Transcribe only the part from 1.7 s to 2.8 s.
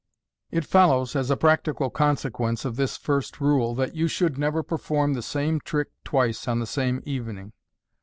consequence of